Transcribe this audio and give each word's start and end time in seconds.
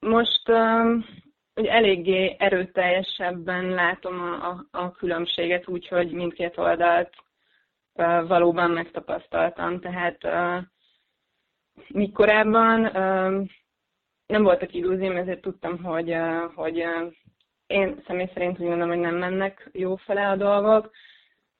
most 0.00 0.48
um, 0.48 1.04
ugye 1.56 1.70
eléggé 1.70 2.36
erőteljesebben 2.38 3.68
látom 3.68 4.20
a, 4.20 4.48
a, 4.48 4.66
a 4.70 4.92
különbséget, 4.92 5.68
úgyhogy 5.68 6.12
mindkét 6.12 6.58
oldalt 6.58 7.14
valóban 8.26 8.70
megtapasztaltam. 8.70 9.80
Tehát 9.80 10.18
míg 11.88 12.12
korábban 12.12 12.80
nem 14.26 14.42
voltak 14.42 14.74
illúzióm, 14.74 15.16
ezért 15.16 15.40
tudtam, 15.40 15.82
hogy, 15.82 16.16
hogy 16.54 16.84
én 17.66 18.02
személy 18.06 18.30
szerint 18.34 18.58
úgy 18.60 18.66
gondolom, 18.66 18.88
hogy 18.88 18.98
nem 18.98 19.16
mennek 19.16 19.70
jó 19.72 19.96
fele 19.96 20.28
a 20.28 20.36
dolgok, 20.36 20.90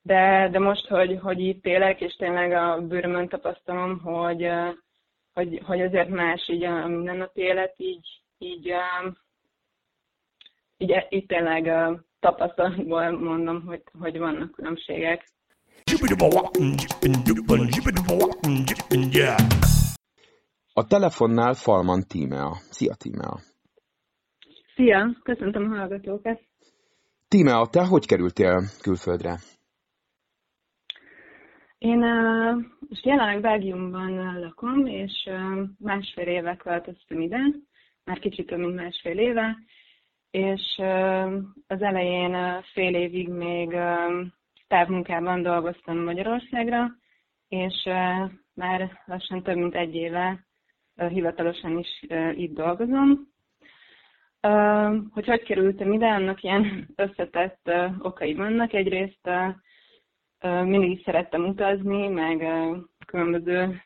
de, 0.03 0.49
de 0.51 0.59
most, 0.59 0.87
hogy, 0.87 1.19
hogy 1.23 1.41
itt 1.41 1.67
élek, 1.67 2.01
és 2.01 2.15
tényleg 2.15 2.53
a 2.53 2.81
bőrömön 2.81 3.29
tapasztalom, 3.29 3.99
hogy, 3.99 4.51
hogy, 5.35 5.61
hogy 5.65 5.81
azért 5.81 6.09
más 6.09 6.49
így 6.49 6.65
a 6.65 6.87
mindennapi 6.87 7.41
élet, 7.41 7.75
így, 7.77 8.07
így, 8.39 8.73
így, 10.77 11.07
így 11.09 11.27
tényleg 11.27 11.73
tapasztalatból 12.21 13.11
mondom, 13.11 13.63
hogy, 13.63 13.83
hogy 13.99 14.19
vannak 14.19 14.51
különbségek. 14.53 15.29
A 20.73 20.87
telefonnál 20.87 21.55
Falman 21.55 22.03
Tímea. 22.09 22.53
Szia, 22.71 22.95
Tímea! 22.95 23.39
Szia! 24.75 25.17
Köszöntöm 25.23 25.73
a 25.73 25.77
hallgatókat! 25.77 26.41
Tímea, 27.29 27.67
te 27.67 27.87
hogy 27.87 28.07
kerültél 28.07 28.61
külföldre? 28.83 29.37
Én 31.79 31.99
most 32.89 33.05
jelenleg 33.05 33.41
Belgiumban 33.41 34.39
lakom, 34.41 34.87
és 34.87 35.31
másfél 35.79 36.27
éve 36.27 36.57
költöztem 36.57 37.21
ide, 37.21 37.39
már 38.09 38.19
kicsit 38.19 38.47
több, 38.47 38.59
mint 38.59 38.75
másfél 38.75 39.19
éve, 39.19 39.57
és 40.31 40.77
az 41.67 41.83
elején 41.83 42.63
fél 42.73 42.95
évig 42.95 43.29
még 43.29 43.77
távmunkában 44.69 45.43
dolgoztam 45.43 45.99
Magyarországra, 45.99 46.91
és 47.49 47.83
már 48.55 49.03
lassan 49.07 49.43
több 49.43 49.57
mint 49.57 49.75
egy 49.75 49.95
éve 49.95 50.47
hivatalosan 51.09 51.79
is 51.79 52.07
itt 52.35 52.55
dolgozom. 52.55 53.29
Hogy 55.11 55.27
hogy 55.27 55.43
kerültem 55.43 55.93
ide, 55.93 56.07
annak 56.07 56.43
ilyen 56.43 56.89
összetett 57.05 57.71
okai 57.99 58.35
vannak. 58.35 58.73
Egyrészt 58.73 59.31
mindig 60.65 60.91
is 60.91 61.03
szerettem 61.05 61.45
utazni, 61.45 62.09
meg 62.09 62.47
különböző 63.07 63.83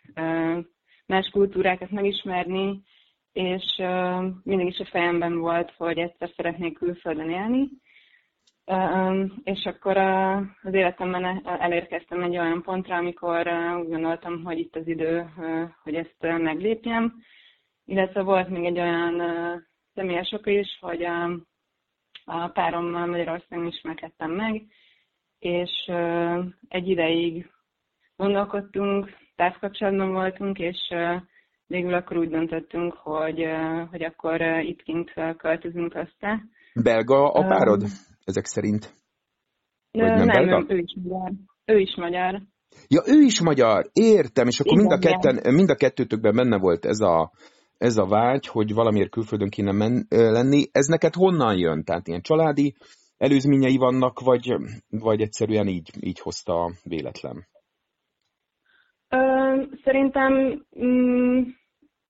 más 1.06 1.28
kultúrákat 1.32 1.91
megismerni, 1.91 2.82
és 3.33 3.77
mindig 4.42 4.66
is 4.66 4.78
a 4.78 4.84
fejemben 4.84 5.38
volt, 5.38 5.72
hogy 5.77 5.98
egyszer 5.98 6.30
szeretnék 6.36 6.78
külföldön 6.78 7.30
élni. 7.30 7.69
És 9.42 9.64
akkor 9.64 9.97
az 10.62 10.75
életemben 10.75 11.47
elérkeztem 11.47 12.22
egy 12.22 12.38
olyan 12.38 12.62
pontra, 12.62 12.97
amikor 12.97 13.48
úgy 13.80 13.88
gondoltam, 13.88 14.44
hogy 14.44 14.58
itt 14.58 14.77
az 14.77 14.86
idő, 14.86 15.28
hogy 15.83 15.94
ezt 15.94 16.16
meglépjem. 16.20 17.14
Illetve 17.84 18.22
volt 18.22 18.48
még 18.48 18.64
egy 18.64 18.78
olyan 18.78 19.22
személyes 19.94 20.33
oka 20.33 20.50
is, 20.50 20.78
hogy 20.80 21.03
a, 21.05 21.25
a 22.25 22.48
párommal 22.48 23.06
Magyarországon 23.06 23.66
ismerkedtem 23.66 24.30
meg, 24.30 24.62
és 25.38 25.70
egy 26.69 26.88
ideig 26.88 27.50
gondolkodtunk, 28.16 29.16
távkapcsolatban 29.36 30.12
voltunk, 30.12 30.58
és 30.58 30.94
végül 31.66 31.94
akkor 31.94 32.16
úgy 32.16 32.28
döntöttünk, 32.28 32.92
hogy, 32.92 33.44
hogy 33.91 34.02
akkor 34.02 34.41
itt 34.62 34.82
kint 34.82 35.12
költözünk 35.36 35.94
össze. 35.94 36.42
Belga 36.74 37.32
a 37.32 37.46
párod? 37.46 37.82
Um, 37.82 37.88
ezek 38.24 38.44
szerint? 38.44 38.92
Vagy 39.91 40.02
nem, 40.02 40.27
nem, 40.27 40.44
nem, 40.44 40.66
ő 40.69 40.78
is 40.78 40.96
magyar. 41.02 41.32
Ő 41.64 41.78
is 41.78 41.94
magyar. 41.96 42.42
Ja, 42.88 43.03
ő 43.06 43.20
is 43.22 43.41
magyar, 43.41 43.91
értem, 43.92 44.47
és 44.47 44.60
akkor 44.60 44.72
Igen, 44.72 44.87
mind, 44.87 45.04
a 45.04 45.09
ketten, 45.09 45.54
mind 45.54 45.70
a 45.70 45.75
kettőtökben 45.75 46.34
benne 46.34 46.59
volt 46.59 46.84
ez 46.84 47.00
a, 47.00 47.32
ez 47.78 47.97
a 47.97 48.06
vágy, 48.06 48.47
hogy 48.47 48.75
valamiért 48.75 49.10
külföldön 49.10 49.48
kéne 49.48 49.72
men, 49.72 50.06
lenni. 50.08 50.64
Ez 50.72 50.87
neked 50.87 51.14
honnan 51.14 51.56
jön? 51.56 51.84
Tehát 51.84 52.08
ilyen 52.08 52.22
családi 52.22 52.75
előzményei 53.16 53.76
vannak, 53.76 54.20
vagy, 54.20 54.56
vagy 54.88 55.20
egyszerűen 55.20 55.69
így, 55.69 55.91
így 56.00 56.20
hozta 56.20 56.64
a 56.64 56.72
véletlen? 56.82 57.47
Szerintem 59.84 60.62
mm, 60.84 61.43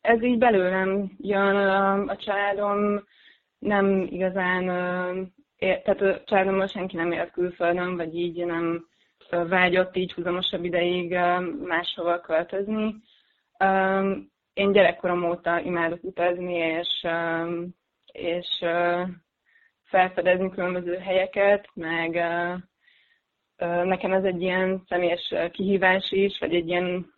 ez 0.00 0.22
így 0.22 0.38
belőlem 0.38 1.10
jön. 1.19 1.56
A, 1.56 2.16
családom 2.16 3.05
nem 3.59 4.06
igazán 4.10 4.65
tehát 5.59 6.00
a 6.00 6.22
családomban 6.25 6.66
senki 6.66 6.97
nem 6.97 7.12
élt 7.12 7.31
külföldön, 7.31 7.97
vagy 7.97 8.15
így 8.15 8.44
nem 8.44 8.87
vágyott 9.31 9.97
így 9.97 10.12
húzamosabb 10.12 10.65
ideig 10.65 11.10
máshova 11.65 12.21
költözni. 12.21 12.94
Én 14.53 14.72
gyerekkorom 14.72 15.25
óta 15.25 15.60
imádok 15.60 16.04
utazni, 16.04 16.54
és, 16.54 17.06
és 18.12 18.49
felfedezni 19.84 20.50
különböző 20.50 20.97
helyeket, 20.97 21.69
meg 21.75 22.12
nekem 23.84 24.12
ez 24.12 24.25
egy 24.25 24.43
ilyen 24.43 24.83
személyes 24.89 25.34
kihívás 25.53 26.10
is, 26.10 26.39
vagy 26.39 26.54
egy 26.54 26.69
ilyen... 26.69 27.12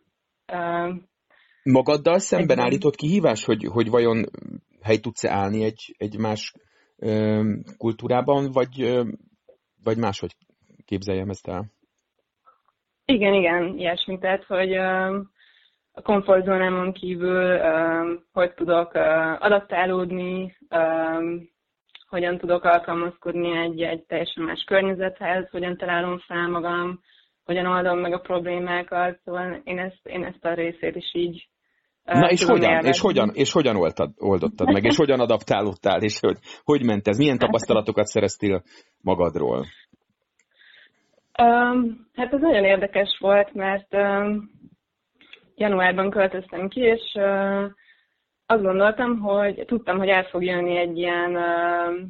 Magaddal 1.62 2.18
szemben 2.18 2.58
egy... 2.58 2.64
állított 2.64 2.94
kihívás, 2.94 3.44
hogy, 3.44 3.64
hogy 3.64 3.90
vajon 3.90 4.24
hely 4.82 4.98
tudsz-e 4.98 5.30
állni 5.30 5.64
egy, 5.64 5.94
egy 5.98 6.18
más 6.18 6.52
kultúrában, 7.76 8.52
vagy, 8.52 9.02
vagy 9.84 9.96
máshogy 9.96 10.36
képzeljem 10.84 11.28
ezt 11.28 11.48
el? 11.48 11.72
Igen, 13.04 13.34
igen, 13.34 13.78
ilyesmi. 13.78 14.18
Tehát, 14.18 14.44
hogy 14.44 14.72
a 15.92 16.02
komfortzónámon 16.02 16.92
kívül 16.92 17.58
hogy 18.32 18.54
tudok 18.54 18.94
adaptálódni, 19.38 20.56
hogyan 22.08 22.38
tudok 22.38 22.64
alkalmazkodni 22.64 23.56
egy, 23.56 23.82
egy 23.82 24.02
teljesen 24.02 24.44
más 24.44 24.64
környezethez, 24.66 25.50
hogyan 25.50 25.76
találom 25.76 26.18
fel 26.18 26.48
magam, 26.48 27.00
hogyan 27.44 27.66
oldom 27.66 27.98
meg 27.98 28.12
a 28.12 28.18
problémákat, 28.18 29.18
szóval 29.24 29.60
én 29.64 29.78
ezt, 29.78 30.00
én 30.02 30.24
ezt 30.24 30.44
a 30.44 30.54
részét 30.54 30.96
is 30.96 31.14
így 31.14 31.48
Na 32.04 32.30
és 32.30 32.44
hogyan, 32.44 32.84
és 32.84 33.00
hogyan, 33.00 33.30
és 33.34 33.52
hogyan 33.52 33.76
oldtad, 33.76 34.10
oldottad 34.18 34.72
meg, 34.72 34.84
és 34.84 34.96
hogyan 34.96 35.20
adaptálódtál, 35.20 36.02
és 36.02 36.20
hogy, 36.20 36.36
hogy 36.64 36.84
ment 36.84 37.08
ez? 37.08 37.18
Milyen 37.18 37.38
tapasztalatokat 37.38 38.06
szereztél 38.06 38.62
magadról? 39.00 39.64
Um, 41.42 42.08
hát 42.14 42.32
ez 42.32 42.40
nagyon 42.40 42.64
érdekes 42.64 43.16
volt, 43.20 43.54
mert 43.54 43.94
um, 43.94 44.50
januárban 45.54 46.10
költöztem 46.10 46.68
ki, 46.68 46.80
és 46.80 47.14
uh, 47.14 47.64
azt 48.46 48.62
gondoltam, 48.62 49.18
hogy 49.18 49.64
tudtam, 49.66 49.98
hogy 49.98 50.08
el 50.08 50.24
fog 50.24 50.44
jönni 50.44 50.76
egy 50.76 50.98
ilyen, 50.98 51.36
uh, 51.36 52.08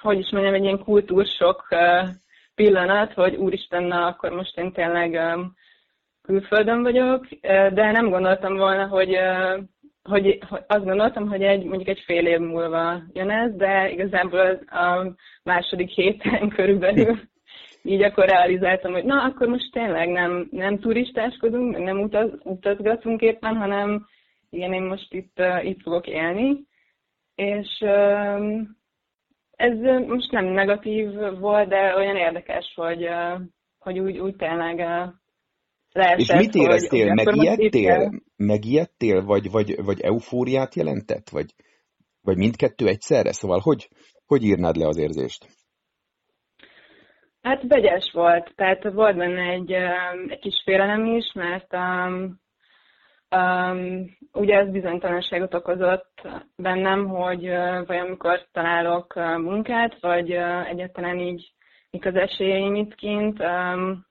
hogy 0.00 0.18
is 0.18 0.30
mondjam, 0.30 0.54
egy 0.54 0.64
ilyen 0.64 0.84
kultúrsok 0.84 1.66
uh, 1.70 2.08
pillanat, 2.54 3.12
hogy 3.12 3.34
úristen, 3.34 3.82
na 3.82 4.06
akkor 4.06 4.30
most 4.30 4.58
én 4.58 4.72
tényleg 4.72 5.20
külföldön 6.22 6.82
vagyok, 6.82 7.26
de 7.72 7.90
nem 7.90 8.08
gondoltam 8.10 8.56
volna, 8.56 8.86
hogy, 8.86 9.18
hogy, 10.02 10.38
hogy 10.48 10.64
azt 10.66 10.84
gondoltam, 10.84 11.28
hogy 11.28 11.42
egy, 11.42 11.64
mondjuk 11.64 11.88
egy 11.88 12.02
fél 12.04 12.26
év 12.26 12.38
múlva 12.38 13.02
jön 13.12 13.30
ez, 13.30 13.54
de 13.56 13.90
igazából 13.90 14.60
a 14.66 15.14
második 15.42 15.88
héten 15.88 16.48
körülbelül 16.56 17.18
így 17.86 18.02
akkor 18.02 18.28
realizáltam, 18.28 18.92
hogy 18.92 19.04
na, 19.04 19.22
akkor 19.22 19.48
most 19.48 19.72
tényleg 19.72 20.08
nem, 20.08 20.48
nem 20.50 20.78
turistáskodunk, 20.78 21.78
nem 21.78 22.00
utaz, 22.00 22.30
utazgatunk 22.42 23.20
éppen, 23.20 23.56
hanem 23.56 24.06
igen, 24.50 24.72
én 24.72 24.82
most 24.82 25.12
itt, 25.12 25.42
itt 25.62 25.82
fogok 25.82 26.06
élni. 26.06 26.66
És 27.34 27.84
ez 29.56 29.78
most 30.06 30.30
nem 30.30 30.44
negatív 30.44 31.08
volt, 31.38 31.68
de 31.68 31.96
olyan 31.96 32.16
érdekes, 32.16 32.72
hogy, 32.74 33.08
hogy 33.78 33.98
úgy, 33.98 34.18
úgy 34.18 34.36
tényleg 34.36 34.78
leesett. 35.92 36.18
És 36.18 36.46
mit 36.46 36.54
éreztél? 36.54 37.06
Hogy, 37.06 37.24
megijedtél? 37.24 38.10
Megijedtél? 38.36 39.24
Vagy, 39.24 39.50
vagy, 39.50 39.84
vagy 39.84 40.00
eufóriát 40.00 40.74
jelentett? 40.74 41.28
Vagy, 41.30 41.54
vagy 42.20 42.36
mindkettő 42.36 42.86
egyszerre? 42.86 43.32
Szóval 43.32 43.60
hogy, 43.62 43.88
hogy 44.26 44.42
írnád 44.42 44.76
le 44.76 44.86
az 44.86 44.98
érzést? 44.98 45.46
Hát 47.42 47.62
vegyes 47.68 48.10
volt. 48.12 48.52
Tehát 48.54 48.92
volt 48.92 49.16
benne 49.16 49.52
egy, 49.52 49.72
egy 50.28 50.38
kis 50.38 50.62
félelem 50.64 51.06
is, 51.06 51.32
mert 51.32 51.74
um, 51.74 52.40
um, 53.36 54.16
ugye 54.32 54.58
ez 54.58 54.70
bizonytalanságot 54.70 55.54
okozott 55.54 56.28
bennem, 56.56 57.06
hogy 57.08 57.48
uh, 57.48 57.86
vajon 57.86 58.08
mikor 58.08 58.46
találok 58.52 59.16
uh, 59.16 59.38
munkát, 59.38 60.00
vagy 60.00 60.36
uh, 60.36 60.68
egyáltalán 60.68 61.18
így 61.18 61.52
mik 61.90 62.06
az 62.06 62.14
esélyeim 62.14 62.74
itt 62.74 62.94
kint. 62.94 63.40
Um, 63.40 64.06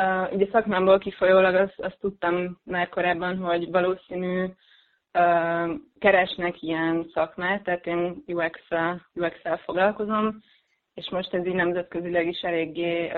Uh, 0.00 0.32
ugye 0.32 0.46
szakmámból 0.52 0.98
kifolyólag 0.98 1.54
azt, 1.54 1.80
azt 1.80 1.98
tudtam 2.00 2.60
már 2.64 2.88
korábban, 2.88 3.36
hogy 3.36 3.70
valószínű, 3.70 4.46
keresnek 5.98 6.62
ilyen 6.62 7.10
szakmát, 7.12 7.62
tehát 7.62 7.86
én 7.86 8.22
UX-el, 8.26 9.06
UX-el 9.14 9.56
foglalkozom, 9.56 10.40
és 10.94 11.10
most 11.10 11.34
ez 11.34 11.46
így 11.46 11.54
nemzetközileg 11.54 12.26
is 12.26 12.40
eléggé 12.40 13.12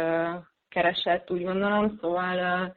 keresett, 0.68 1.30
úgy 1.30 1.44
gondolom, 1.44 1.98
szóval 2.00 2.74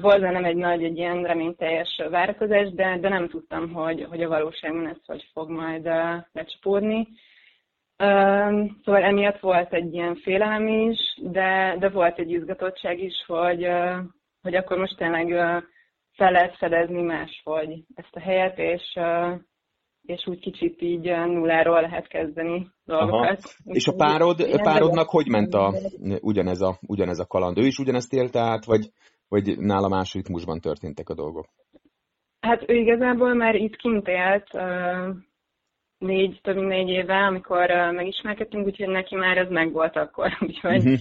volt 0.00 0.20
nem 0.20 0.44
egy 0.44 0.56
nagy, 0.56 0.84
egy 0.84 0.96
ilyen 0.96 1.22
reményteljes 1.22 2.02
várakozás, 2.10 2.72
de, 2.72 2.98
de 3.00 3.08
nem 3.08 3.28
tudtam, 3.28 3.72
hogy, 3.72 4.06
hogy 4.08 4.22
a 4.22 4.28
valóságban 4.28 4.88
ez 4.88 4.96
hogy 5.06 5.30
fog 5.32 5.50
majd 5.50 5.88
lecsapódni. 6.32 7.08
Szóval 8.84 9.02
emiatt 9.02 9.40
volt 9.40 9.72
egy 9.72 9.94
ilyen 9.94 10.14
félelem 10.14 10.68
is, 10.68 10.98
de, 11.22 11.76
de 11.78 11.88
volt 11.88 12.18
egy 12.18 12.30
izgatottság 12.30 12.98
is, 13.02 13.24
hogy, 13.26 13.66
hogy 14.42 14.54
akkor 14.54 14.78
most 14.78 14.96
tényleg 14.96 15.28
fel 16.12 16.30
lehet 16.30 16.56
fedezni 16.56 17.02
máshogy 17.02 17.84
ezt 17.94 18.16
a 18.16 18.20
helyet, 18.20 18.58
és, 18.58 18.98
és 20.02 20.26
úgy 20.26 20.38
kicsit 20.38 20.82
így 20.82 21.04
nulláról 21.04 21.80
lehet 21.80 22.06
kezdeni 22.06 22.68
dolgokat. 22.84 23.38
Aha. 23.38 23.74
És 23.74 23.86
a 23.86 23.94
párod, 23.94 24.60
párodnak 24.62 25.08
hogy 25.08 25.28
ment 25.28 25.54
a, 25.54 25.74
ugyanez, 26.20 26.60
a, 26.60 26.78
ugyanez 26.86 27.18
a 27.18 27.26
kaland? 27.26 27.58
Ő 27.58 27.66
is 27.66 27.78
ugyanezt 27.78 28.12
élte 28.12 28.40
át, 28.40 28.64
vagy, 28.64 28.90
vagy 29.28 29.58
nála 29.58 29.88
más 29.88 30.12
ritmusban 30.12 30.60
történtek 30.60 31.08
a 31.08 31.14
dolgok? 31.14 31.46
Hát 32.40 32.70
ő 32.70 32.74
igazából 32.74 33.34
már 33.34 33.54
itt 33.54 33.76
kint 33.76 34.08
élt 34.08 34.50
négy, 35.98 36.40
több 36.42 36.56
mint 36.56 36.68
négy 36.68 36.88
éve, 36.88 37.14
amikor 37.14 37.66
megismerkedtünk, 37.92 38.66
úgyhogy 38.66 38.88
neki 38.88 39.14
már 39.14 39.36
ez 39.36 39.50
megvolt 39.50 39.96
akkor. 39.96 40.36
Úgyhogy 40.46 40.76
uh-huh. 40.76 40.98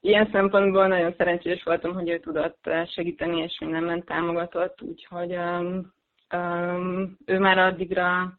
ilyen 0.00 0.28
szempontból 0.32 0.86
nagyon 0.86 1.14
szerencsés 1.16 1.62
voltam, 1.62 1.92
hogy 1.92 2.08
ő 2.08 2.18
tudott 2.18 2.70
segíteni, 2.86 3.42
és 3.42 3.58
mindenben 3.60 4.04
támogatott, 4.04 4.82
úgyhogy 4.82 5.36
um, 5.36 5.92
um, 6.36 7.16
ő 7.24 7.38
már 7.38 7.58
addigra 7.58 8.38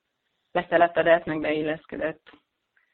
letelepedett, 0.51 1.25
meg 1.25 1.41
beilleszkedett. 1.41 2.21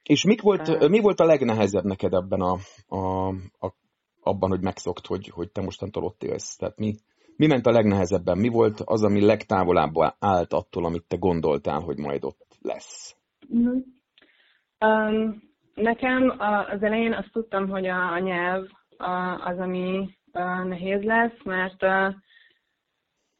És 0.03 0.23
mik 0.23 0.41
volt, 0.41 0.89
mi 0.89 0.99
volt 0.99 1.19
a 1.19 1.25
legnehezebb 1.25 1.83
neked 1.83 2.13
ebben 2.13 2.41
a, 2.41 2.57
a, 2.87 3.27
a 3.59 3.73
abban, 4.21 4.49
hogy 4.49 4.61
megszokt, 4.61 5.05
hogy, 5.05 5.27
hogy 5.27 5.51
te 5.51 5.61
mostantól 5.61 6.03
ott 6.03 6.23
élsz? 6.23 6.55
Tehát 6.55 6.77
mi, 6.77 6.95
mi 7.35 7.47
ment 7.47 7.65
a 7.65 7.71
legnehezebben? 7.71 8.37
Mi 8.37 8.47
volt 8.47 8.79
az, 8.85 9.03
ami 9.03 9.25
legtávolabb 9.25 9.93
állt 10.19 10.53
attól, 10.53 10.85
amit 10.85 11.07
te 11.07 11.15
gondoltál, 11.15 11.79
hogy 11.79 11.97
majd 11.97 12.23
ott 12.23 12.57
lesz? 12.61 13.15
Mm-hmm. 13.55 13.79
Um, 14.85 15.41
nekem 15.75 16.35
az 16.71 16.83
elején 16.83 17.13
azt 17.13 17.31
tudtam, 17.31 17.69
hogy 17.69 17.87
a, 17.87 18.11
a 18.11 18.19
nyelv 18.19 18.65
az, 19.45 19.57
ami 19.57 20.09
nehéz 20.63 21.03
lesz, 21.03 21.43
mert 21.43 21.85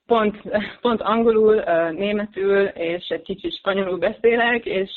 pont, 0.05 0.41
pont 0.81 1.01
angolul, 1.01 1.55
németül 1.91 2.65
és 2.65 3.07
egy 3.07 3.21
kicsit 3.21 3.57
spanyolul 3.57 3.97
beszélek, 3.97 4.65
és 4.65 4.91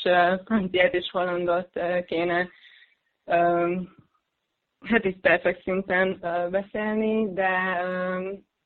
franciát 0.45 0.93
és 0.93 1.09
hollandot 1.11 1.69
kéne 2.05 2.49
hát 4.85 5.05
itt 5.05 5.19
perfekt 5.19 5.61
szinten 5.61 6.19
beszélni, 6.51 7.33
de 7.33 7.47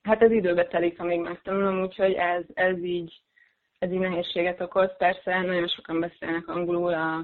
hát 0.01 0.21
ez 0.21 0.31
időbe 0.31 0.67
telik, 0.67 0.99
amíg 0.99 1.19
megtanulom, 1.19 1.81
úgyhogy 1.81 2.13
ez, 2.13 2.43
ez 2.53 2.83
így 2.83 3.21
ez 3.79 3.91
így 3.91 3.99
nehézséget 3.99 4.61
okoz. 4.61 4.97
Persze 4.97 5.41
nagyon 5.41 5.67
sokan 5.67 5.99
beszélnek 5.99 6.47
angolul 6.47 6.93
a, 6.93 7.17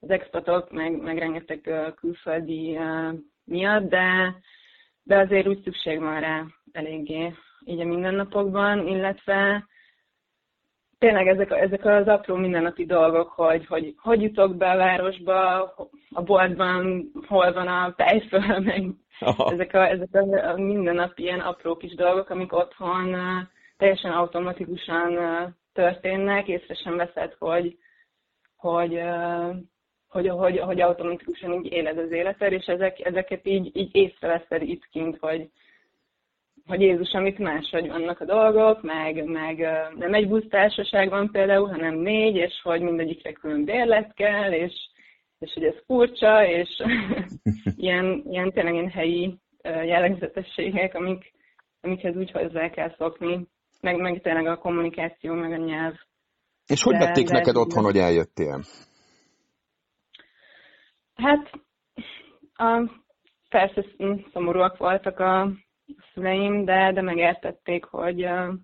az 0.00 0.10
expatok, 0.10 0.70
meg, 0.70 1.02
meg 1.02 1.18
rengeteg 1.18 1.70
külföldi 1.94 2.78
miatt, 3.44 3.88
de, 3.88 4.36
de 5.02 5.16
azért 5.16 5.46
úgy 5.46 5.62
szükség 5.62 6.00
van 6.00 6.20
rá 6.20 6.44
eléggé 6.72 7.34
így 7.64 7.80
a 7.80 7.84
mindennapokban, 7.84 8.86
illetve 8.86 9.66
tényleg 10.98 11.26
ezek, 11.26 11.50
ezek 11.50 11.84
az 11.84 12.08
apró 12.08 12.34
mindennapi 12.36 12.86
dolgok, 12.86 13.28
hogy, 13.28 13.66
hogy 13.66 13.94
hogy 13.96 14.22
jutok 14.22 14.56
be 14.56 14.70
a 14.70 14.76
városba, 14.76 15.62
a 16.10 16.22
boltban, 16.22 17.10
hol 17.26 17.52
van 17.52 17.68
a 17.68 17.94
tejföl, 17.96 18.58
meg 18.58 18.84
Aha. 19.20 19.52
ezek 19.52 19.74
a, 19.74 19.88
ezek 19.88 20.08
a, 20.12 20.50
a 20.50 20.56
mindennapi 20.56 21.22
ilyen 21.22 21.40
apró 21.40 21.76
kis 21.76 21.94
dolgok, 21.94 22.30
amik 22.30 22.52
otthon 22.52 23.16
teljesen 23.76 24.12
automatikusan 24.12 25.18
történnek, 25.72 26.48
észre 26.48 26.74
sem 26.74 26.96
veszed, 26.96 27.34
hogy, 27.38 27.78
hogy, 28.56 29.00
hogy, 30.08 30.28
hogy, 30.28 30.58
hogy 30.58 30.80
automatikusan 30.80 31.52
így 31.52 31.72
éled 31.72 31.98
az 31.98 32.10
életed, 32.10 32.52
és 32.52 32.66
ezek, 32.66 33.06
ezeket 33.06 33.46
így, 33.46 33.76
így 33.76 33.94
észreveszed 33.94 34.62
itt 34.62 34.88
kint, 34.90 35.16
hogy, 35.20 35.50
hogy 36.66 36.80
Jézus, 36.80 37.12
amit 37.12 37.38
máshogy 37.38 37.88
vannak 37.88 38.20
a 38.20 38.24
dolgok, 38.24 38.82
meg, 38.82 39.24
meg 39.24 39.58
nem 39.96 40.14
egy 40.14 40.28
busztársaság 40.28 41.08
van 41.08 41.30
például, 41.30 41.68
hanem 41.68 41.94
négy, 41.94 42.36
és 42.36 42.60
hogy 42.62 42.80
mindegyikre 42.80 43.32
külön 43.32 43.64
bérlet 43.64 44.14
kell, 44.14 44.52
és, 44.52 44.72
és 45.38 45.52
hogy 45.54 45.64
ez 45.64 45.74
furcsa, 45.86 46.46
és 46.46 46.68
ilyen, 47.76 48.22
ilyen 48.30 48.52
tényleg 48.52 48.74
ilyen 48.74 48.90
helyi 48.90 49.38
jellegzetességek, 49.62 50.94
amik, 50.94 51.32
amikhez 51.80 52.16
úgy 52.16 52.30
hozzá 52.30 52.70
kell 52.70 52.94
szokni 52.98 53.48
meg, 53.84 54.00
meg 54.00 54.20
tényleg 54.20 54.46
a 54.46 54.58
kommunikáció, 54.58 55.34
meg 55.34 55.52
a 55.52 55.56
nyelv. 55.56 55.94
És 56.66 56.82
hogy 56.82 56.96
de, 56.96 57.04
vették 57.04 57.26
de 57.26 57.32
neked 57.32 57.56
otthon, 57.56 57.84
hogy 57.84 57.96
eljöttél? 57.96 58.60
Hát, 61.14 61.50
a, 62.54 62.90
persze 63.48 63.84
szomorúak 64.32 64.76
voltak 64.76 65.18
a 65.18 65.52
szüleim, 66.12 66.64
de, 66.64 66.92
de 66.92 67.02
megértették, 67.02 67.84
hogy 67.84 68.24
uh, 68.24 68.54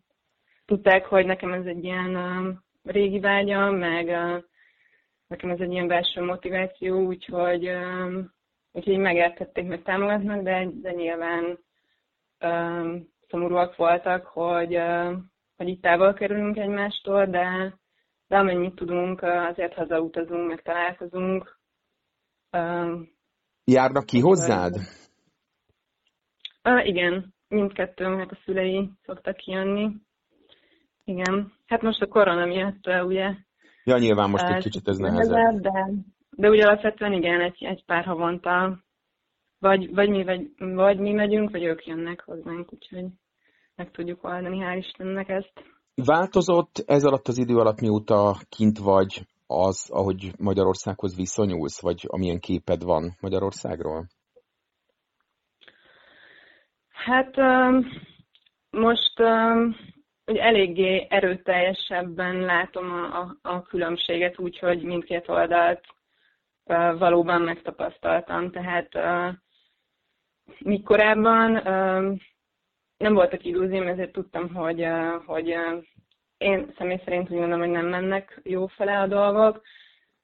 tudták, 0.64 1.06
hogy 1.06 1.26
nekem 1.26 1.52
ez 1.52 1.64
egy 1.64 1.84
ilyen 1.84 2.16
uh, 2.16 2.54
régi 2.82 3.20
vágyam, 3.20 3.74
meg 3.76 4.06
uh, 4.06 4.42
nekem 5.26 5.50
ez 5.50 5.60
egy 5.60 5.72
ilyen 5.72 5.86
belső 5.86 6.22
motiváció, 6.22 7.06
úgyhogy, 7.06 7.68
uh, 7.68 8.24
úgyhogy 8.72 8.98
megértették, 8.98 9.66
meg 9.66 9.82
támogatnak, 9.82 10.42
de, 10.42 10.68
de 10.72 10.92
nyilván 10.92 11.58
uh, 12.40 13.00
szomorúak 13.28 13.76
voltak, 13.76 14.26
hogy, 14.26 14.78
hogy 15.56 15.68
itt 15.68 15.82
távol 15.82 16.12
kerülünk 16.12 16.56
egymástól, 16.56 17.26
de, 17.26 17.78
de 18.26 18.36
amennyit 18.36 18.74
tudunk, 18.74 19.22
azért 19.22 19.74
hazautazunk, 19.74 20.48
meg 20.48 20.62
találkozunk. 20.62 21.58
Járnak 23.64 24.06
ki 24.06 24.20
hozzád? 24.20 24.74
Uh, 26.64 26.86
igen, 26.86 27.34
mindkettőnknek 27.48 28.30
a 28.30 28.38
szülei 28.44 28.90
szoktak 29.02 29.36
kijönni. 29.36 29.90
Igen. 31.04 31.52
Hát 31.66 31.82
most 31.82 32.02
a 32.02 32.06
korona 32.06 32.46
miatt 32.46 32.86
ugye... 33.04 33.34
Ja, 33.84 33.98
nyilván 33.98 34.30
most 34.30 34.44
egy 34.44 34.62
kicsit 34.62 34.88
ez 34.88 34.96
nehezebb. 34.96 35.60
De, 35.60 35.90
de 36.30 36.48
ugye 36.48 36.66
alapvetően 36.66 37.12
igen, 37.12 37.40
egy, 37.40 37.64
egy 37.64 37.84
pár 37.84 38.04
havonta 38.04 38.78
vagy, 39.60 39.94
vagy, 39.94 40.08
mi, 40.08 40.24
vagy, 40.24 40.50
vagy 40.58 40.98
mi 40.98 41.12
megyünk, 41.12 41.50
vagy 41.50 41.62
ők 41.62 41.86
jönnek 41.86 42.22
hozzánk, 42.24 42.72
úgyhogy 42.72 43.06
meg 43.74 43.90
tudjuk 43.90 44.24
oldani, 44.24 44.58
hál' 44.62 44.84
Istennek 44.84 45.28
ezt. 45.28 45.52
Változott 45.94 46.82
ez 46.86 47.04
alatt 47.04 47.28
az 47.28 47.38
idő 47.38 47.56
alatt, 47.56 47.80
mióta 47.80 48.36
kint 48.48 48.78
vagy, 48.78 49.26
az, 49.46 49.88
ahogy 49.90 50.32
Magyarországhoz 50.38 51.16
viszonyulsz, 51.16 51.80
vagy 51.80 52.04
amilyen 52.06 52.38
képed 52.38 52.82
van 52.82 53.16
Magyarországról? 53.20 54.06
Hát 57.04 57.36
most 58.70 59.20
ugye 60.26 60.42
eléggé 60.42 61.06
erőteljesebben 61.10 62.40
látom 62.40 62.90
a, 62.90 63.18
a, 63.18 63.36
a 63.42 63.62
különbséget, 63.62 64.38
úgyhogy 64.38 64.82
mindkét 64.82 65.28
oldalt 65.28 65.84
valóban 66.98 67.42
megtapasztaltam. 67.42 68.50
Tehát 68.50 68.88
míg 70.58 70.82
korábban 70.82 71.50
nem 72.96 73.14
voltak 73.14 73.44
illúzióm, 73.44 73.86
ezért 73.86 74.12
tudtam, 74.12 74.54
hogy, 74.54 74.86
hogy 75.26 75.54
én 76.38 76.72
személy 76.78 77.00
szerint 77.04 77.30
úgy 77.30 77.38
gondolom, 77.38 77.60
hogy 77.60 77.70
nem 77.70 77.86
mennek 77.86 78.40
jó 78.42 78.66
fele 78.66 79.00
a 79.00 79.06
dolgok, 79.06 79.62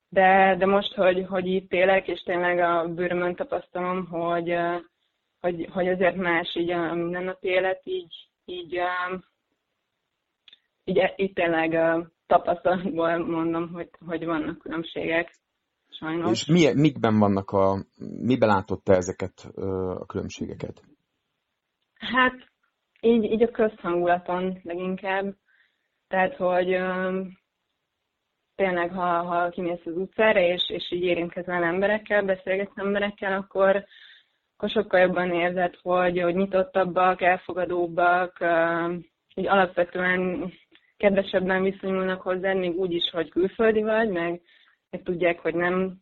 de, 0.09 0.55
de 0.59 0.67
most, 0.67 0.95
hogy, 0.95 1.27
hogy 1.29 1.47
itt 1.47 1.73
élek, 1.73 2.09
és 2.09 2.21
tényleg 2.23 2.59
a 2.59 2.89
bőrömön 2.89 3.35
tapasztalom, 3.35 4.07
hogy, 4.07 4.57
hogy, 5.41 5.69
hogy 5.73 5.89
azért 5.89 6.17
más 6.17 6.55
így 6.55 6.71
a 6.71 6.95
mindennapi 6.95 7.49
élet, 7.49 7.81
így, 7.85 8.15
így, 8.45 8.81
így, 10.85 11.13
így 11.17 11.33
tényleg 11.33 11.79
tapasztalatból 12.27 13.19
mondom, 13.19 13.73
hogy, 13.73 13.91
hogy 14.07 14.25
vannak 14.25 14.59
különbségek. 14.59 15.35
Sajnos. 15.89 16.31
És 16.31 16.47
mi, 16.47 16.81
mikben 16.81 17.19
vannak 17.19 17.51
a, 17.51 17.85
miben 18.21 18.49
látott 18.49 18.85
te 18.85 18.95
ezeket 18.95 19.41
a 19.99 20.07
különbségeket? 20.07 20.83
Hát 21.95 22.51
így, 23.01 23.25
így 23.25 23.43
a 23.43 23.51
közhangulaton 23.51 24.61
leginkább. 24.63 25.35
Tehát, 26.09 26.37
hogy 26.37 26.75
um, 26.75 27.39
tényleg, 28.55 28.91
ha, 28.91 29.23
ha 29.23 29.49
kimész 29.49 29.85
az 29.85 29.97
utcára, 29.97 30.41
és, 30.41 30.63
és 30.69 30.93
így 30.93 31.03
érintkezel 31.03 31.63
emberekkel, 31.63 32.23
beszélgetsz 32.25 32.77
emberekkel, 32.79 33.33
akkor, 33.33 33.85
akkor 34.57 34.71
sokkal 34.71 35.01
jobban 35.01 35.31
érzed, 35.33 35.75
hogy, 35.83 36.21
hogy 36.21 36.35
nyitottabbak, 36.35 37.23
elfogadóbbak, 37.23 38.37
um, 38.41 39.05
így 39.35 39.47
alapvetően 39.47 40.53
kedvesebben 40.97 41.63
viszonyulnak 41.63 42.21
hozzád, 42.21 42.57
még 42.57 42.77
úgy 42.77 42.93
is, 42.93 43.11
hogy 43.13 43.31
külföldi 43.31 43.83
vagy, 43.83 44.09
meg, 44.09 44.41
meg 44.91 45.03
tudják, 45.03 45.39
hogy 45.41 45.55
nem, 45.55 46.01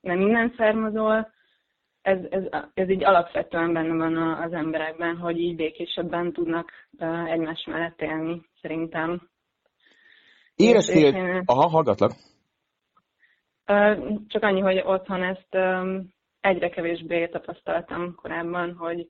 nem 0.00 0.20
innen 0.20 0.54
származol. 0.56 1.30
Ez, 2.02 2.18
ez, 2.30 2.42
ez 2.74 2.88
így 2.88 3.04
alapvetően 3.04 3.72
benne 3.72 3.94
van 3.94 4.16
az 4.16 4.52
emberekben, 4.52 5.16
hogy 5.16 5.38
így 5.38 5.56
békésebben 5.56 6.32
tudnak 6.32 6.70
egymás 7.26 7.64
mellett 7.66 8.00
élni, 8.00 8.42
szerintem. 8.60 9.28
Éreztél... 10.54 11.14
Én, 11.14 11.42
Aha, 11.44 11.68
hallgatlak. 11.68 12.12
Csak 14.26 14.42
annyi, 14.42 14.60
hogy 14.60 14.82
otthon 14.84 15.22
ezt 15.22 15.56
egyre 16.40 16.68
kevésbé 16.68 17.26
tapasztaltam 17.26 18.14
korábban, 18.14 18.74
hogy, 18.74 19.08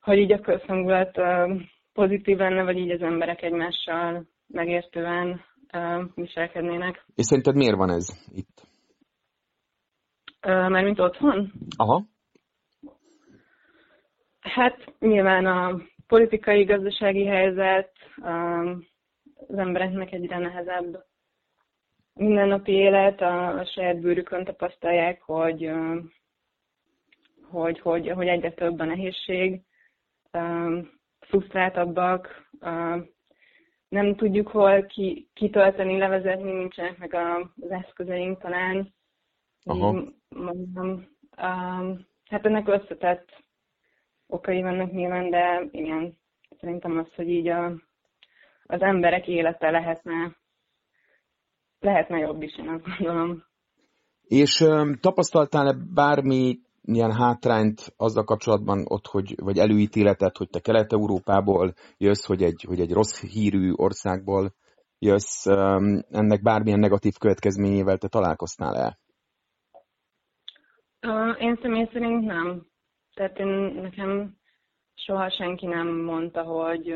hogy 0.00 0.18
így 0.18 0.32
a 0.32 0.40
közhangulat 0.40 1.20
pozitív 1.92 2.36
lenne, 2.36 2.62
vagy 2.62 2.78
így 2.78 2.90
az 2.90 3.02
emberek 3.02 3.42
egymással 3.42 4.26
megértően 4.46 5.44
viselkednének. 6.14 7.04
És 7.14 7.24
szerinted 7.24 7.54
miért 7.54 7.76
van 7.76 7.90
ez 7.90 8.06
itt? 8.34 8.66
Mármint 10.42 11.00
otthon? 11.00 11.52
Aha. 11.76 12.02
Hát 14.40 14.92
nyilván 14.98 15.46
a 15.46 15.80
politikai, 16.06 16.64
gazdasági 16.64 17.24
helyzet, 17.24 17.92
az 19.48 19.58
embereknek 19.58 20.12
egyre 20.12 20.38
nehezebb 20.38 21.04
mindennapi 22.16 22.72
élet, 22.72 23.20
a, 23.20 23.58
a 23.58 23.64
saját 23.64 24.00
bőrükön 24.00 24.44
tapasztalják, 24.44 25.22
hogy, 25.22 25.70
hogy, 27.42 27.80
hogy, 27.80 28.08
hogy 28.08 28.26
egyre 28.26 28.52
több 28.52 28.78
a 28.80 28.84
nehézség, 28.84 29.60
frusztráltabbak, 31.20 32.50
nem 33.88 34.14
tudjuk 34.16 34.48
hol 34.48 34.86
ki, 34.86 35.28
kitölteni, 35.34 35.98
levezetni, 35.98 36.52
nincsenek 36.52 36.98
meg 36.98 37.14
az 37.14 37.70
eszközeink 37.70 38.40
talán. 38.40 38.94
Aha. 39.64 40.04
mondom, 40.28 41.06
hát 42.24 42.46
ennek 42.46 42.68
összetett 42.68 43.44
okai 44.26 44.62
vannak 44.62 44.92
nyilván, 44.92 45.30
de 45.30 45.68
igen, 45.70 46.18
szerintem 46.60 46.98
az, 46.98 47.14
hogy 47.14 47.28
így 47.28 47.48
a, 47.48 47.72
az 48.66 48.80
emberek 48.82 49.28
élete 49.28 49.70
lehetne, 49.70 50.36
lehetne 51.86 52.18
jobb 52.18 52.42
is, 52.42 52.58
én 52.58 52.68
azt 52.68 52.84
gondolom. 52.84 53.44
És 54.22 54.60
um, 54.60 54.94
tapasztaltál-e 55.00 55.74
bármi 55.94 56.58
milyen 56.82 57.12
hátrányt 57.12 57.94
azzal 57.96 58.24
kapcsolatban 58.24 58.84
ott, 58.88 59.06
hogy, 59.06 59.34
vagy 59.42 59.58
előítéletet, 59.58 60.36
hogy 60.36 60.48
te 60.48 60.60
Kelet-Európából 60.60 61.72
jössz, 61.96 62.26
hogy 62.26 62.42
egy, 62.42 62.64
hogy 62.68 62.80
egy 62.80 62.92
rossz 62.92 63.20
hírű 63.20 63.72
országból 63.72 64.54
jössz, 64.98 65.46
um, 65.46 66.00
ennek 66.10 66.42
bármilyen 66.42 66.78
negatív 66.78 67.12
következményével 67.18 67.98
te 67.98 68.08
találkoztál-e? 68.08 68.98
Én 71.38 71.58
személy 71.62 71.88
szerint 71.92 72.24
nem. 72.24 72.66
Tehát 73.14 73.38
én, 73.38 73.48
nekem 73.82 74.36
soha 74.94 75.30
senki 75.30 75.66
nem 75.66 75.88
mondta, 75.88 76.42
hogy, 76.42 76.94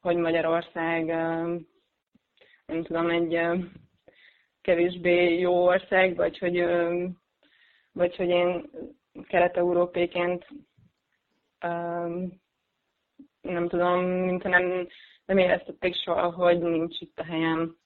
hogy 0.00 0.16
Magyarország, 0.16 1.06
nem 2.68 2.82
tudom, 2.82 3.10
egy 3.10 3.40
kevésbé 4.60 5.38
jó 5.38 5.64
ország, 5.66 6.16
vagy 6.16 6.38
hogy 6.38 6.64
vagy 7.92 8.16
hogy 8.16 8.28
én 8.28 8.70
kelet-európéként 9.28 10.46
nem 13.40 13.68
tudom, 13.68 14.04
mintha 14.04 14.48
nem, 14.48 14.86
nem 15.26 15.38
éreztették 15.38 15.94
soha, 15.94 16.30
hogy 16.30 16.58
nincs 16.58 17.00
itt 17.00 17.18
a 17.18 17.24
helyem, 17.24 17.76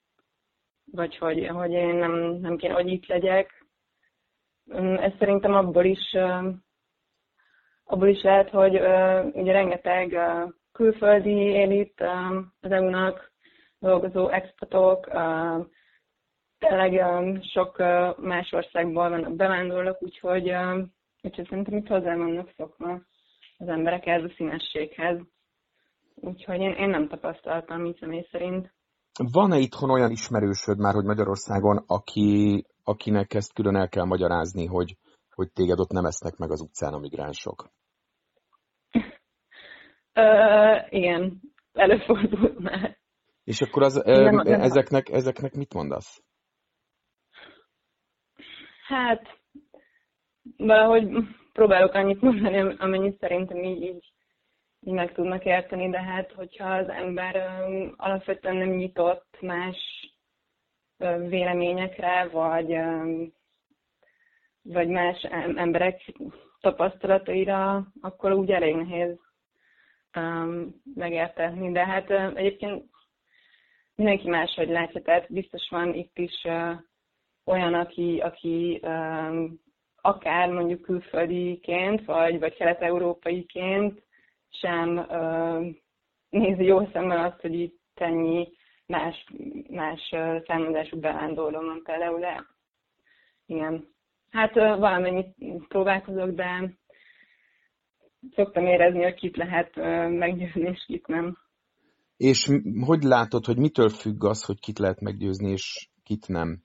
vagy 0.84 1.16
hogy, 1.16 1.46
hogy 1.46 1.70
én 1.70 1.94
nem, 1.94 2.12
nem 2.20 2.56
kéne, 2.56 2.74
hogy 2.74 2.88
itt 2.88 3.06
legyek. 3.06 3.66
Ez 4.96 5.12
szerintem 5.18 5.54
abból 5.54 5.84
is, 5.84 6.16
abból 7.84 8.08
is 8.08 8.22
lehet, 8.22 8.50
hogy 8.50 8.74
ugye 9.34 9.52
rengeteg 9.52 10.18
külföldi 10.72 11.30
él 11.30 11.70
itt 11.70 12.00
az 12.60 12.70
EU-nak, 12.70 13.31
dolgozó 13.82 14.28
expatok, 14.28 15.08
tényleg 16.58 17.02
sok 17.52 17.78
más 18.16 18.52
országból 18.52 19.08
vannak 19.08 19.36
bevándorlók, 19.36 20.02
úgyhogy, 20.02 20.52
úgyhogy 21.22 21.46
szerintem 21.48 21.76
itt 21.76 21.86
hozzá 21.86 22.16
vannak 22.16 22.52
szokva 22.56 23.00
az 23.58 23.68
emberek 23.68 24.06
ehhez 24.06 24.24
a 24.24 24.32
színességhez. 24.36 25.18
Úgyhogy 26.14 26.60
én, 26.60 26.72
én 26.72 26.88
nem 26.88 27.08
tapasztaltam 27.08 27.84
így 27.84 27.96
személy 28.00 28.26
szerint. 28.30 28.72
Van-e 29.32 29.58
itthon 29.58 29.90
olyan 29.90 30.10
ismerősöd 30.10 30.78
már, 30.78 30.94
hogy 30.94 31.04
Magyarországon, 31.04 31.84
aki, 31.86 32.64
akinek 32.82 33.34
ezt 33.34 33.52
külön 33.52 33.76
el 33.76 33.88
kell 33.88 34.04
magyarázni, 34.04 34.66
hogy, 34.66 34.96
hogy 35.34 35.52
téged 35.52 35.78
ott 35.78 35.90
nem 35.90 36.04
esznek 36.04 36.36
meg 36.36 36.50
az 36.50 36.60
utcán 36.60 36.92
a 36.92 36.98
migránsok? 36.98 37.70
uh, 40.14 40.92
igen, 40.92 41.40
előfordult 41.72 42.58
már. 42.58 43.01
És 43.52 43.60
akkor 43.60 43.82
az, 43.82 44.02
nem, 44.04 44.34
nem, 44.34 44.60
ezeknek, 44.60 45.08
ezeknek 45.08 45.52
mit 45.52 45.74
mondasz? 45.74 46.22
Hát, 48.86 49.38
valahogy 50.56 51.08
próbálok 51.52 51.94
annyit 51.94 52.20
mondani, 52.20 52.74
amennyit 52.78 53.18
szerintem 53.18 53.62
így, 53.62 53.82
így, 53.82 54.12
így 54.80 54.92
meg 54.92 55.12
tudnak 55.12 55.44
érteni, 55.44 55.90
de 55.90 56.02
hát, 56.02 56.32
hogyha 56.32 56.74
az 56.74 56.88
ember 56.88 57.36
um, 57.36 57.94
alapvetően 57.96 58.56
nem 58.56 58.68
nyitott 58.68 59.36
más 59.40 59.76
uh, 60.98 61.28
véleményekre, 61.28 62.28
vagy, 62.28 62.72
um, 62.72 63.32
vagy 64.62 64.88
más 64.88 65.22
emberek 65.56 66.12
tapasztalataira, 66.60 67.86
akkor 68.00 68.32
úgy 68.32 68.50
elég 68.50 68.74
nehéz 68.74 69.18
um, 70.16 70.82
megértetni. 70.94 71.72
De 71.72 71.86
hát 71.86 72.10
uh, 72.10 72.32
egyébként 72.34 72.90
mindenki 73.94 74.28
máshogy 74.28 74.68
látja, 74.68 75.02
tehát 75.02 75.32
biztos 75.32 75.68
van 75.68 75.94
itt 75.94 76.18
is 76.18 76.46
olyan, 77.44 77.74
aki, 77.74 78.20
aki 78.20 78.80
akár 80.00 80.48
mondjuk 80.48 80.82
külföldiként, 80.82 82.04
vagy, 82.04 82.38
vagy 82.38 82.54
kelet-európaiként 82.54 84.02
sem 84.50 85.06
nézi 86.30 86.64
jó 86.64 86.88
szemmel 86.92 87.24
azt, 87.24 87.40
hogy 87.40 87.54
itt 87.54 87.80
ennyi 87.94 88.48
más, 88.86 89.26
más 89.70 90.08
származású 90.46 91.00
bevándorló 91.00 91.60
van 91.60 91.82
például, 91.84 92.20
de 92.20 92.46
igen. 93.46 93.88
Hát 94.30 94.54
valamennyit 94.54 95.34
próbálkozok, 95.68 96.30
de 96.30 96.72
szoktam 98.34 98.66
érezni, 98.66 99.02
hogy 99.02 99.14
kit 99.14 99.36
lehet 99.36 99.76
meggyőzni, 100.10 100.68
és 100.68 100.84
kit 100.86 101.06
nem. 101.06 101.38
És 102.22 102.50
hogy 102.86 103.02
látod, 103.02 103.44
hogy 103.44 103.56
mitől 103.56 103.88
függ 103.88 104.24
az, 104.24 104.44
hogy 104.44 104.60
kit 104.60 104.78
lehet 104.78 105.00
meggyőzni, 105.00 105.50
és 105.50 105.88
kit 106.02 106.28
nem? 106.28 106.62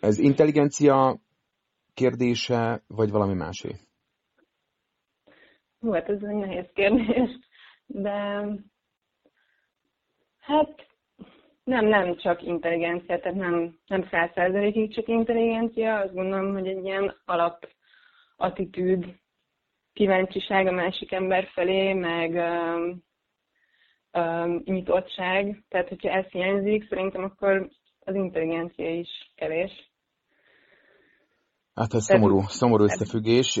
Ez 0.00 0.18
intelligencia 0.18 1.18
kérdése, 1.94 2.82
vagy 2.86 3.10
valami 3.10 3.34
másé? 3.34 3.70
Hú, 5.78 5.92
hát 5.92 6.08
ez 6.08 6.22
egy 6.22 6.34
nehéz 6.34 6.66
kérdés, 6.74 7.38
de 7.86 8.46
hát 10.38 10.86
nem, 11.64 11.86
nem 11.86 12.16
csak 12.16 12.42
intelligencia, 12.42 13.20
tehát 13.20 13.38
nem, 13.38 13.78
nem 13.86 14.08
száz 14.10 14.30
csak 14.88 15.08
intelligencia, 15.08 15.98
azt 15.98 16.14
gondolom, 16.14 16.52
hogy 16.52 16.66
egy 16.66 16.84
ilyen 16.84 17.16
alap 17.24 17.68
attitűd, 18.36 19.04
kíváncsiság 19.92 20.66
a 20.66 20.72
másik 20.72 21.12
ember 21.12 21.48
felé, 21.52 21.92
meg 21.92 22.34
um, 24.16 24.62
nyitottság. 24.64 25.64
Tehát, 25.68 25.88
hogyha 25.88 26.08
ez 26.08 26.24
hiányzik, 26.24 26.88
szerintem 26.88 27.24
akkor 27.24 27.70
az 28.00 28.14
intelligencia 28.14 28.90
is 28.90 29.08
kevés. 29.34 29.90
Hát 31.74 31.94
ez 31.94 32.04
szomorú, 32.04 32.40
szomorú 32.40 32.84
összefüggés, 32.84 33.56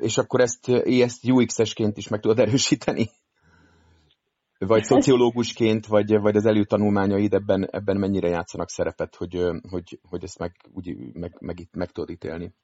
és 0.00 0.18
akkor 0.18 0.40
ezt, 0.40 0.68
ezt 0.84 1.30
UX-esként 1.30 1.96
is 1.96 2.08
meg 2.08 2.20
tudod 2.20 2.38
erősíteni? 2.38 3.06
Vagy 4.58 4.82
szociológusként, 4.92 5.86
vagy, 5.86 6.18
vagy 6.20 6.36
az 6.36 6.46
előtanulmányaid 6.46 7.34
ebben, 7.34 7.68
ebben 7.70 7.96
mennyire 7.96 8.28
játszanak 8.28 8.68
szerepet, 8.68 9.16
hogy, 9.16 9.42
hogy, 9.70 9.98
hogy 10.08 10.22
ezt 10.22 10.38
meg, 10.38 10.52
úgy, 10.72 10.96
meg, 11.12 11.36
meg, 11.40 11.56
meg 11.72 11.90
tudod 11.90 12.10
ítélni? 12.10 12.54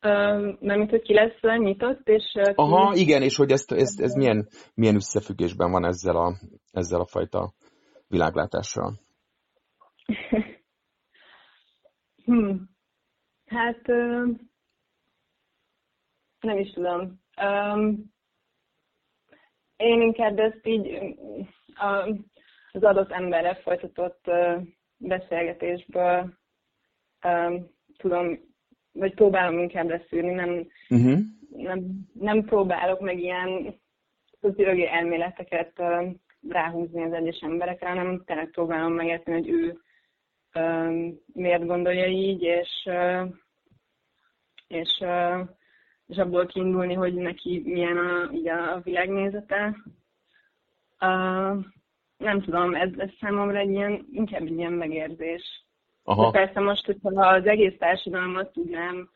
Nem, 0.00 0.78
mint 0.78 0.90
hogy 0.90 1.02
ki 1.02 1.14
lesz 1.14 1.40
nyitott, 1.40 2.08
és... 2.08 2.24
Ki... 2.32 2.52
Aha, 2.54 2.94
igen, 2.94 3.22
és 3.22 3.36
hogy 3.36 3.50
ezt, 3.50 3.72
ez, 3.72 3.98
ez 3.98 4.14
milyen, 4.14 4.48
milyen 4.74 4.94
összefüggésben 4.94 5.70
van 5.70 5.84
ezzel 5.84 6.16
a, 6.16 6.34
ezzel 6.72 7.00
a 7.00 7.06
fajta 7.06 7.52
világlátással? 8.08 8.92
Hmm. 12.24 12.70
Hát 13.46 13.86
nem 16.40 16.58
is 16.58 16.72
tudom. 16.72 17.20
Én 19.76 20.00
inkább 20.00 20.38
ezt 20.38 20.66
így 20.66 20.98
az 22.72 22.82
adott 22.82 23.10
emberre 23.10 23.54
folytatott 23.54 24.30
beszélgetésből 24.96 26.38
tudom, 27.96 28.40
vagy 28.98 29.14
próbálom 29.14 29.58
inkább 29.58 29.88
leszűrni, 29.88 30.30
nem, 30.30 30.66
uh-huh. 30.88 31.18
nem, 31.56 32.08
nem 32.12 32.44
próbálok 32.44 33.00
meg 33.00 33.18
ilyen 33.18 33.74
szociológiai 34.40 34.88
elméleteket 34.88 35.72
uh, 35.78 36.12
ráhúzni 36.48 37.02
az 37.02 37.12
egyes 37.12 37.38
emberekre, 37.40 37.88
hanem 37.88 38.22
tényleg 38.26 38.50
próbálom 38.50 38.92
megérteni, 38.92 39.36
hogy 39.36 39.48
ő 39.48 39.80
um, 40.54 41.20
miért 41.32 41.66
gondolja 41.66 42.06
így, 42.06 42.42
és, 42.42 42.70
uh, 42.84 43.28
és, 44.68 44.98
uh, 45.00 45.48
és 46.06 46.16
abból 46.16 46.46
kiindulni, 46.46 46.94
hogy 46.94 47.14
neki 47.14 47.62
milyen 47.64 47.96
a, 47.96 48.30
így 48.32 48.48
a 48.48 48.80
világnézete. 48.84 49.76
Uh, 51.00 51.64
nem 52.16 52.40
tudom, 52.40 52.74
ez, 52.74 52.90
ez 52.96 53.10
számomra 53.20 53.58
egy 53.58 53.70
ilyen, 53.70 54.06
inkább 54.12 54.42
egy 54.42 54.56
ilyen 54.56 54.72
megérzés. 54.72 55.67
Aha. 56.08 56.30
De 56.30 56.38
persze 56.38 56.60
most, 56.60 56.96
hogyha 57.02 57.26
az 57.26 57.46
egész 57.46 57.74
társadalmat 57.78 58.52
tudnám 58.52 59.08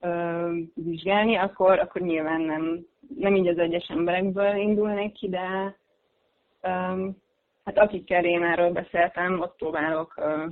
ö, 0.00 0.52
vizsgálni, 0.74 1.36
akkor, 1.36 1.78
akkor 1.78 2.00
nyilván 2.00 2.40
nem, 2.40 2.86
nem 3.16 3.34
így 3.34 3.46
az 3.46 3.58
egyes 3.58 3.86
emberekből 3.88 4.56
indulnék 4.56 5.12
ki, 5.12 5.28
de 5.28 5.76
ö, 6.60 6.68
hát 7.64 7.78
akikkel 7.78 8.24
én 8.24 8.42
erről 8.42 8.72
beszéltem, 8.72 9.40
ott 9.40 9.56
próbálok 9.56 10.14
ö, 10.16 10.46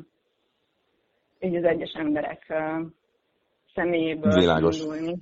így 1.41 1.57
az 1.57 1.65
egyes 1.65 1.93
emberek 1.93 2.45
ö, 2.49 2.81
személyéből 3.75 4.33
Világos. 4.35 4.81
indulni. 4.81 5.17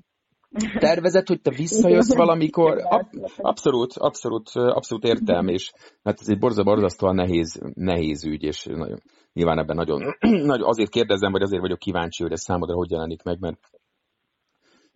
Tervezett, 0.79 1.29
hogy 1.29 1.41
te 1.41 1.51
visszajössz 1.51 2.17
valamikor? 2.17 2.79
Ab, 2.83 3.07
abszolút, 3.37 3.93
abszolút, 3.93 4.49
abszolút 4.55 5.05
értelm, 5.05 5.49
és 5.49 5.73
hát 6.05 6.21
ez 6.21 6.29
egy 6.29 6.39
borzasztóan 6.39 7.15
nehéz, 7.15 7.61
nehéz 7.75 8.25
ügy, 8.25 8.43
és 8.43 8.65
nagyon, 8.65 8.99
nyilván 9.35 9.59
ebben 9.59 9.77
nagyon, 9.77 10.03
nagyon, 10.53 10.69
azért 10.69 10.91
kérdezem, 10.91 11.33
vagy 11.33 11.43
azért 11.43 11.61
vagyok 11.61 11.79
kíváncsi, 11.79 12.23
hogy 12.23 12.33
ez 12.33 12.41
számodra 12.41 12.75
hogy 12.75 12.91
jelenik 12.91 13.23
meg, 13.23 13.41
mert, 13.41 13.61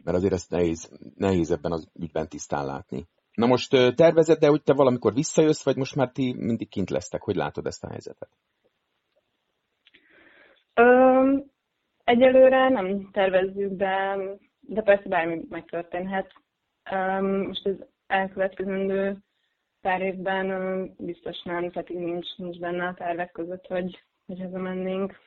mert 0.04 0.16
azért 0.16 0.32
ezt 0.32 0.50
nehéz, 0.50 0.90
nehéz 1.14 1.50
ebben 1.50 1.72
az 1.72 1.88
ügyben 2.00 2.28
tisztán 2.28 2.66
látni. 2.66 3.06
Na 3.32 3.46
most 3.46 3.94
tervezed, 3.94 4.38
de 4.38 4.48
hogy 4.48 4.62
te 4.62 4.74
valamikor 4.74 5.14
visszajössz, 5.14 5.64
vagy 5.64 5.76
most 5.76 5.94
már 5.94 6.10
ti 6.10 6.34
mindig 6.38 6.68
kint 6.68 6.90
lesztek? 6.90 7.22
Hogy 7.22 7.36
látod 7.36 7.66
ezt 7.66 7.84
a 7.84 7.88
helyzetet? 7.88 8.30
Ö, 10.74 11.36
egyelőre 12.04 12.68
nem 12.68 13.10
tervezzük, 13.12 13.72
de 13.72 14.16
de 14.68 14.82
persze 14.82 15.08
bármi 15.08 15.40
megtörténhet. 15.48 16.32
Most 17.20 17.66
az 17.66 17.86
elkövetkezendő 18.06 19.16
pár 19.80 20.00
évben 20.00 20.48
biztos 20.98 21.42
nem, 21.42 21.70
tehát 21.70 21.90
így 21.90 21.98
nincs, 21.98 22.36
nincs 22.36 22.58
benne 22.58 22.86
a 22.86 22.94
tervek 22.94 23.32
között, 23.32 23.66
hogy, 23.66 24.02
hogy 24.28 24.40
hazamennénk. 24.40 25.18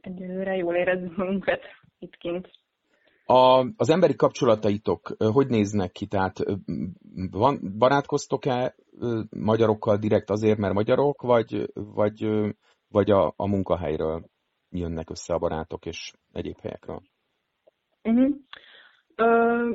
Egyelőre 0.00 0.56
jól 0.56 0.74
érezzük 0.74 1.16
magunkat 1.16 1.60
itt 1.98 2.16
kint. 2.16 2.50
A, 3.26 3.66
az 3.76 3.90
emberi 3.90 4.14
kapcsolataitok 4.14 5.16
hogy 5.32 5.46
néznek 5.46 5.90
ki? 5.90 6.06
Tehát 6.06 6.38
van, 7.30 7.74
barátkoztok-e 7.78 8.74
magyarokkal 9.30 9.96
direkt 9.96 10.30
azért, 10.30 10.58
mert 10.58 10.74
magyarok, 10.74 11.22
vagy, 11.22 11.66
vagy, 11.74 12.28
vagy 12.88 13.10
a, 13.10 13.32
a 13.36 13.46
munkahelyről 13.46 14.24
jönnek 14.70 15.10
össze 15.10 15.34
a 15.34 15.38
barátok 15.38 15.86
és 15.86 16.12
egyéb 16.32 16.60
helyekről? 16.60 17.00
Uh-huh. 18.02 18.34
Ö, 19.14 19.70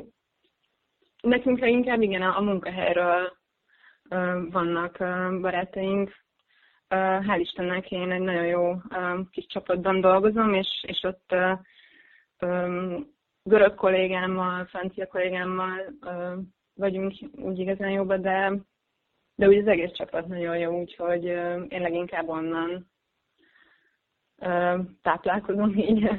nekünk 1.22 1.58
leginkább 1.58 2.00
igen, 2.00 2.22
a, 2.22 2.36
a 2.36 2.40
munkahelyről 2.40 3.32
ö, 4.08 4.46
vannak 4.50 5.00
ö, 5.00 5.38
barátaink. 5.40 6.26
Hál' 6.88 7.40
Istennek 7.40 7.90
én 7.90 8.10
egy 8.10 8.20
nagyon 8.20 8.46
jó 8.46 8.74
kis 9.30 9.46
csapatban 9.46 10.00
dolgozom, 10.00 10.54
és, 10.54 10.84
és 10.86 11.02
ott 11.02 11.34
görög 13.42 13.74
kollégámmal, 13.74 14.64
francia 14.64 15.06
kollégámmal 15.06 15.92
vagyunk 16.74 17.14
úgy 17.32 17.58
igazán 17.58 17.90
jóban, 17.90 18.20
de, 18.20 18.52
de 19.34 19.48
úgy 19.48 19.56
az 19.56 19.66
egész 19.66 19.92
csapat 19.92 20.26
nagyon 20.26 20.58
jó, 20.58 20.80
úgyhogy 20.80 21.24
én 21.68 21.80
leginkább 21.80 22.28
onnan 22.28 22.90
táplálkozom 25.02 25.76
így 25.88 26.10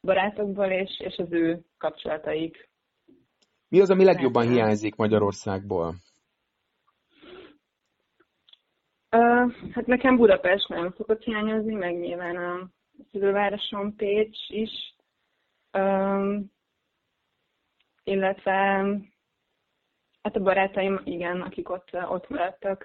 barátokból, 0.00 0.66
és, 0.66 1.00
és 1.00 1.16
az 1.16 1.32
ő 1.32 1.64
kapcsolataik. 1.78 2.68
Mi 3.68 3.80
az, 3.80 3.90
ami 3.90 4.04
legjobban 4.04 4.48
hiányzik 4.48 4.96
Magyarországból? 4.96 5.94
Hát 9.70 9.86
nekem 9.86 10.16
Budapest 10.16 10.68
nagyon 10.68 10.94
szokott 10.96 11.22
hiányozni, 11.22 11.74
meg 11.74 11.98
nyilván 11.98 12.36
a 12.36 12.70
szülővárosom 13.10 13.96
Pécs 13.96 14.38
is, 14.48 14.96
uh, 15.72 16.44
illetve 18.04 18.52
hát 20.22 20.36
a 20.36 20.40
barátaim, 20.40 21.00
igen, 21.04 21.40
akik 21.40 21.70
ott, 21.70 21.90
ott 22.08 22.28
maradtak 22.28 22.84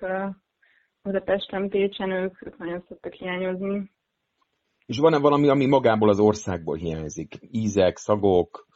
Budapesten, 1.01 1.69
Pécsen, 1.69 2.11
ők, 2.11 2.45
ők 2.45 2.57
nagyon 2.57 2.83
szoktak 2.87 3.13
hiányozni. 3.13 3.91
És 4.85 4.97
van-e 4.97 5.17
valami, 5.19 5.49
ami 5.49 5.65
magából 5.65 6.09
az 6.09 6.19
országból 6.19 6.75
hiányzik? 6.75 7.35
Ízek, 7.51 7.97
szagok, 7.97 8.67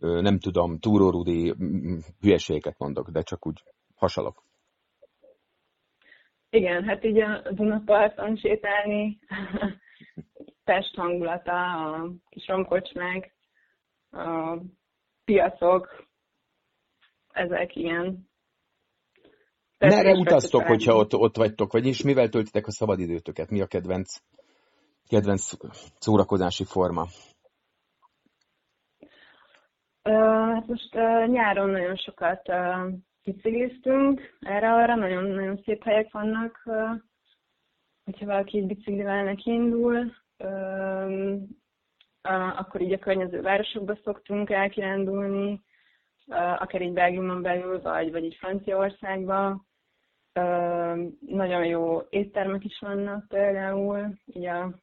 nem 0.00 0.38
tudom, 0.38 0.78
túrórudi 0.78 1.54
hülyeségeket 2.20 2.78
mondok, 2.78 3.10
de 3.10 3.22
csak 3.22 3.46
úgy 3.46 3.62
hasalok. 3.94 4.44
Igen, 6.50 6.84
hát 6.84 7.04
így 7.04 7.20
a 7.20 7.42
Dunaparton 7.50 8.36
sétálni, 8.36 9.18
Pest 10.64 10.94
hangulata, 10.94 11.84
a 11.92 12.10
kis 12.28 12.46
romkocsmák, 12.46 13.34
a 14.10 14.58
piacok, 15.24 16.06
ezek 17.32 17.76
igen. 17.76 18.28
Merre 19.78 20.12
utaztok, 20.12 20.62
hogyha 20.62 20.94
ott, 20.94 21.14
ott 21.14 21.36
vagytok, 21.36 21.72
vagyis 21.72 22.02
mivel 22.02 22.28
töltitek 22.28 22.66
a 22.66 22.70
szabadidőtöket? 22.70 23.50
Mi 23.50 23.60
a 23.60 23.66
kedvenc 23.66 24.16
kedvenc 25.08 25.50
szórakozási 25.98 26.64
forma? 26.64 27.06
Hát 30.02 30.66
most 30.66 30.92
nyáron 31.26 31.70
nagyon 31.70 31.96
sokat 31.96 32.48
bicikliztünk 33.24 34.36
erre-arra, 34.40 34.94
nagyon-nagyon 34.94 35.60
szép 35.64 35.82
helyek 35.82 36.12
vannak, 36.12 36.62
hogyha 38.04 38.26
valaki 38.26 38.66
biciklivel 38.66 39.24
nekiindul, 39.24 40.12
akkor 42.56 42.80
így 42.80 42.92
a 42.92 42.98
környező 42.98 43.40
városokba 43.40 43.98
szoktunk 44.04 44.50
elkirándulni, 44.50 45.62
akár 46.58 46.82
így 46.82 46.92
Belgiumon 46.92 47.42
belül, 47.42 47.80
vagy, 47.80 48.10
vagy 48.10 48.24
így 48.24 48.34
Franciaországba. 48.34 49.64
Nagyon 51.20 51.64
jó 51.66 52.00
éttermek 52.08 52.64
is 52.64 52.78
vannak 52.78 53.28
például, 53.28 54.18
így 54.26 54.46
a 54.46 54.74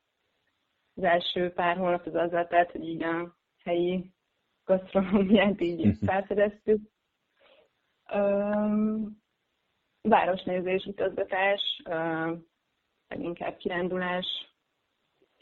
az 0.98 1.04
első 1.04 1.52
pár 1.52 1.78
hónap 1.78 2.06
az 2.06 2.16
azzal 2.16 2.48
telt, 2.48 2.72
hogy 2.72 2.88
így 2.88 3.04
a 3.04 3.36
helyi 3.64 4.12
gasztronómiát 4.66 5.62
így 5.62 5.98
felfedeztük. 6.06 6.82
Városnézés, 10.02 10.86
utazgatás, 10.86 11.62
uh, 11.90 12.38
leginkább 13.08 13.58
kirándulás, 13.58 14.26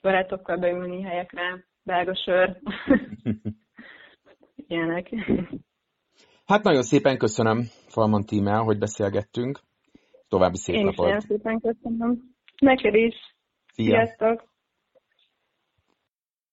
barátokkal 0.01 0.57
beülni 0.57 1.01
helyekre, 1.01 1.65
belga 1.83 2.15
sör, 2.15 2.57
ilyenek. 4.67 5.09
Hát 6.45 6.63
nagyon 6.63 6.83
szépen 6.83 7.17
köszönöm 7.17 7.61
Falman 7.87 8.23
Tímel, 8.23 8.61
hogy 8.61 8.77
beszélgettünk. 8.77 9.59
További 10.27 10.57
szép 10.57 10.75
Én 10.75 10.85
napot. 10.85 11.09
Én 11.09 11.19
szépen 11.19 11.59
köszönöm. 11.59 12.35
Neked 12.59 12.95
is. 12.95 13.15
Szia. 13.73 13.85
Sziasztok. 13.85 14.54